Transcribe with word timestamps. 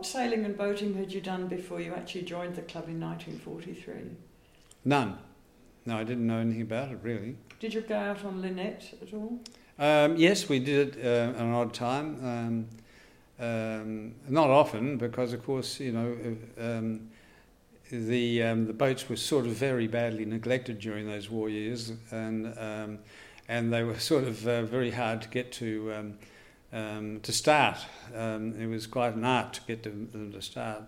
what 0.00 0.06
sailing 0.06 0.46
and 0.46 0.56
boating 0.56 0.94
had 0.94 1.12
you 1.12 1.20
done 1.20 1.46
before 1.46 1.78
you 1.78 1.92
actually 1.92 2.22
joined 2.22 2.54
the 2.54 2.62
club 2.62 2.88
in 2.88 2.98
1943? 2.98 4.16
None. 4.82 5.18
No, 5.84 5.98
I 5.98 6.04
didn't 6.04 6.26
know 6.26 6.38
anything 6.38 6.62
about 6.62 6.90
it 6.90 7.00
really. 7.02 7.36
Did 7.58 7.74
you 7.74 7.82
go 7.82 7.96
out 7.96 8.24
on 8.24 8.40
Lynette 8.40 8.94
at 9.02 9.12
all? 9.12 9.40
Um, 9.78 10.16
yes, 10.16 10.48
we 10.48 10.58
did 10.58 10.96
it 10.96 11.04
uh, 11.04 11.36
at 11.36 11.42
an 11.42 11.52
odd 11.52 11.74
time. 11.74 12.16
Um, 12.24 13.46
um, 13.46 14.14
not 14.26 14.48
often, 14.48 14.96
because 14.96 15.34
of 15.34 15.44
course, 15.44 15.78
you 15.78 15.92
know, 15.92 16.16
uh, 16.58 16.78
um, 16.78 17.10
the 17.90 18.42
um, 18.42 18.66
the 18.66 18.72
boats 18.72 19.06
were 19.06 19.16
sort 19.16 19.44
of 19.44 19.52
very 19.52 19.86
badly 19.86 20.24
neglected 20.24 20.78
during 20.78 21.06
those 21.08 21.28
war 21.28 21.50
years, 21.50 21.92
and 22.10 22.58
um, 22.58 23.00
and 23.48 23.70
they 23.70 23.82
were 23.82 23.98
sort 24.12 24.24
of 24.24 24.48
uh, 24.48 24.62
very 24.62 24.92
hard 24.92 25.20
to 25.20 25.28
get 25.28 25.52
to 25.52 26.14
um, 26.72 27.20
to 27.20 27.32
start. 27.32 27.78
Um, 28.14 28.60
it 28.60 28.66
was 28.66 28.86
quite 28.86 29.14
an 29.14 29.24
art 29.24 29.54
to 29.54 29.60
get 29.66 29.82
them 29.82 30.32
to 30.32 30.42
start, 30.42 30.82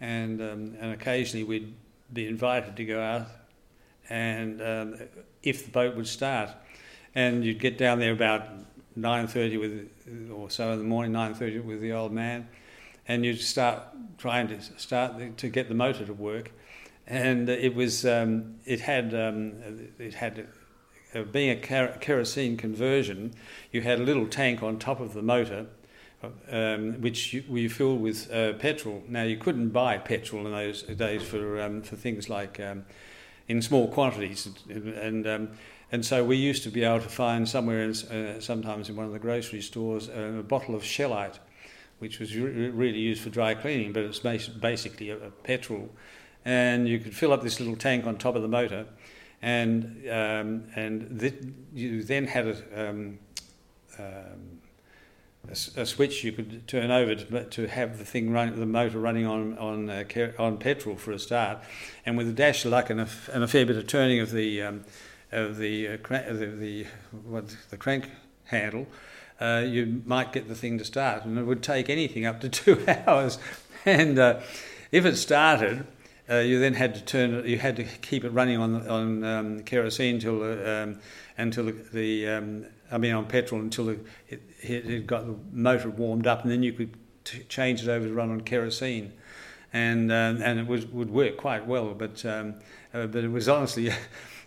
and 0.00 0.40
um, 0.40 0.76
and 0.80 0.92
occasionally 0.92 1.44
we'd 1.44 1.74
be 2.12 2.26
invited 2.26 2.76
to 2.76 2.84
go 2.84 3.00
out, 3.00 3.26
and 4.08 4.60
um, 4.60 4.96
if 5.42 5.64
the 5.64 5.70
boat 5.70 5.96
would 5.96 6.08
start, 6.08 6.50
and 7.14 7.44
you'd 7.44 7.60
get 7.60 7.78
down 7.78 7.98
there 7.98 8.12
about 8.12 8.48
nine 8.96 9.26
thirty 9.26 9.56
with 9.56 9.88
or 10.32 10.50
so 10.50 10.72
in 10.72 10.78
the 10.78 10.84
morning, 10.84 11.12
nine 11.12 11.34
thirty 11.34 11.58
with 11.58 11.80
the 11.80 11.92
old 11.92 12.12
man, 12.12 12.48
and 13.06 13.24
you'd 13.24 13.40
start 13.40 13.82
trying 14.18 14.48
to 14.48 14.60
start 14.78 15.18
the, 15.18 15.30
to 15.30 15.48
get 15.48 15.68
the 15.68 15.74
motor 15.74 16.04
to 16.04 16.14
work, 16.14 16.50
and 17.06 17.48
it 17.48 17.74
was 17.74 18.06
um, 18.06 18.56
it 18.64 18.80
had 18.80 19.14
um, 19.14 19.52
it 19.98 20.14
had 20.14 20.46
uh, 21.14 21.22
being 21.22 21.50
a 21.50 21.56
kerosene 21.98 22.56
conversion, 22.56 23.34
you 23.72 23.82
had 23.82 23.98
a 23.98 24.02
little 24.02 24.26
tank 24.26 24.62
on 24.62 24.78
top 24.78 25.00
of 25.00 25.14
the 25.14 25.22
motor. 25.22 25.66
Um, 26.50 27.00
which 27.00 27.32
you, 27.32 27.42
you 27.48 27.70
filled 27.70 28.02
with 28.02 28.30
uh, 28.30 28.52
petrol. 28.52 29.02
Now 29.08 29.22
you 29.22 29.38
couldn't 29.38 29.70
buy 29.70 29.96
petrol 29.96 30.44
in 30.44 30.52
those 30.52 30.82
days 30.82 31.22
for 31.22 31.58
um, 31.62 31.80
for 31.80 31.96
things 31.96 32.28
like 32.28 32.60
um, 32.60 32.84
in 33.48 33.62
small 33.62 33.88
quantities, 33.88 34.46
and 34.68 35.26
um, 35.26 35.48
and 35.92 36.04
so 36.04 36.22
we 36.22 36.36
used 36.36 36.62
to 36.64 36.68
be 36.68 36.84
able 36.84 37.00
to 37.00 37.08
find 37.08 37.48
somewhere, 37.48 37.82
in, 37.82 37.90
uh, 37.90 38.40
sometimes 38.40 38.88
in 38.88 38.96
one 38.96 39.06
of 39.06 39.12
the 39.12 39.18
grocery 39.18 39.60
stores, 39.60 40.08
uh, 40.08 40.40
a 40.40 40.42
bottle 40.42 40.74
of 40.74 40.82
shellite, 40.82 41.38
which 41.98 42.20
was 42.20 42.36
re- 42.36 42.68
really 42.68 42.98
used 42.98 43.22
for 43.22 43.30
dry 43.30 43.54
cleaning, 43.54 43.92
but 43.92 44.04
it's 44.04 44.20
basically 44.20 45.10
a, 45.10 45.16
a 45.16 45.30
petrol, 45.30 45.90
and 46.44 46.86
you 46.86 46.98
could 46.98 47.14
fill 47.14 47.32
up 47.32 47.42
this 47.42 47.58
little 47.58 47.76
tank 47.76 48.06
on 48.06 48.16
top 48.16 48.36
of 48.36 48.42
the 48.42 48.48
motor 48.48 48.86
and 49.42 49.84
um, 50.10 50.64
and 50.76 51.18
th- 51.18 51.42
you 51.72 52.02
then 52.02 52.26
had 52.26 52.46
a, 52.46 52.88
um, 52.88 53.18
um, 53.98 54.60
a, 55.48 55.52
a, 55.80 55.86
switch 55.86 56.22
you 56.22 56.32
could 56.32 56.68
turn 56.68 56.90
over 56.90 57.14
to, 57.14 57.44
to 57.44 57.66
have 57.66 57.98
the 57.98 58.04
thing 58.04 58.30
run, 58.30 58.58
the 58.58 58.66
motor 58.66 58.98
running 58.98 59.26
on 59.26 59.56
on 59.58 59.88
uh, 59.88 60.04
on 60.38 60.58
petrol 60.58 60.96
for 60.96 61.12
a 61.12 61.18
start, 61.18 61.58
and 62.04 62.18
with 62.18 62.28
a 62.28 62.32
dash 62.32 62.64
of 62.64 62.72
luck 62.72 62.90
and 62.90 63.00
a, 63.00 63.08
and 63.32 63.42
a 63.42 63.48
fair 63.48 63.64
bit 63.64 63.76
of 63.76 63.86
turning 63.86 64.20
of 64.20 64.30
the 64.30 64.62
um, 64.62 64.84
of 65.32 65.56
the, 65.56 65.88
uh, 65.88 65.96
cra- 65.98 66.32
the 66.32 66.46
the 66.46 66.86
what 67.24 67.56
the 67.70 67.76
crank 67.76 68.10
handle. 68.44 68.86
Uh, 69.40 69.64
you 69.66 70.02
might 70.04 70.34
get 70.34 70.48
the 70.48 70.54
thing 70.54 70.76
to 70.76 70.84
start, 70.84 71.24
and 71.24 71.38
it 71.38 71.44
would 71.44 71.62
take 71.62 71.88
anything 71.88 72.26
up 72.26 72.40
to 72.40 72.48
two 72.50 72.84
hours. 72.86 73.38
And 73.86 74.18
uh, 74.18 74.40
if 74.92 75.06
it 75.06 75.16
started, 75.16 75.86
uh, 76.30 76.38
you 76.38 76.60
then 76.60 76.74
had 76.74 76.94
to 76.94 77.02
turn 77.02 77.46
you 77.46 77.58
had 77.58 77.76
to 77.76 77.84
keep 77.84 78.24
it 78.24 78.30
running 78.30 78.58
on 78.58 78.86
on 78.88 79.24
um, 79.24 79.60
kerosene 79.62 80.16
until 80.16 80.42
um, 80.66 80.98
until 81.36 81.66
the, 81.66 81.72
the 81.92 82.28
um, 82.28 82.66
I 82.90 82.98
mean 82.98 83.14
on 83.14 83.26
petrol 83.26 83.60
until 83.60 83.86
the, 83.86 83.98
it, 84.28 84.42
it 84.62 85.06
got 85.06 85.26
the 85.26 85.36
motor 85.52 85.90
warmed 85.90 86.26
up, 86.26 86.42
and 86.42 86.50
then 86.50 86.62
you 86.62 86.72
could 86.72 86.96
t- 87.24 87.42
change 87.48 87.82
it 87.82 87.88
over 87.88 88.06
to 88.06 88.12
run 88.12 88.30
on 88.30 88.42
kerosene, 88.42 89.12
and 89.72 90.12
um, 90.12 90.42
and 90.42 90.60
it 90.60 90.66
was, 90.66 90.86
would 90.86 91.10
work 91.10 91.36
quite 91.36 91.66
well. 91.66 91.94
But 91.94 92.24
um, 92.24 92.54
uh, 92.94 93.06
but 93.06 93.24
it 93.24 93.30
was 93.30 93.48
honestly. 93.48 93.92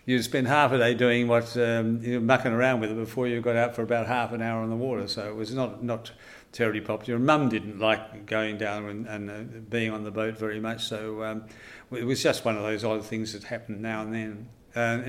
You'd 0.06 0.22
spend 0.22 0.48
half 0.48 0.72
a 0.72 0.78
day 0.78 0.94
doing 0.94 1.28
what 1.28 1.56
um, 1.56 2.02
you're 2.02 2.20
mucking 2.20 2.52
around 2.52 2.80
with 2.80 2.90
it 2.90 2.96
before 2.96 3.26
you 3.26 3.40
got 3.40 3.56
out 3.56 3.74
for 3.74 3.82
about 3.82 4.06
half 4.06 4.32
an 4.32 4.42
hour 4.42 4.62
on 4.62 4.68
the 4.68 4.76
water. 4.76 5.08
So 5.08 5.26
it 5.28 5.34
was 5.34 5.54
not 5.54 5.82
not 5.82 6.12
terribly 6.52 6.80
popular. 6.80 7.18
Mum 7.18 7.48
didn't 7.48 7.78
like 7.78 8.26
going 8.26 8.58
down 8.58 8.84
and, 8.84 9.06
and 9.06 9.30
uh, 9.30 9.58
being 9.68 9.90
on 9.90 10.04
the 10.04 10.10
boat 10.10 10.38
very 10.38 10.60
much, 10.60 10.84
so 10.84 11.24
um, 11.24 11.44
it 11.90 12.04
was 12.04 12.22
just 12.22 12.44
one 12.44 12.56
of 12.56 12.62
those 12.62 12.84
odd 12.84 13.04
things 13.04 13.32
that 13.32 13.44
happened 13.44 13.82
now 13.82 14.02
and 14.02 14.14
then. 14.14 14.48
Uh, 14.76 15.02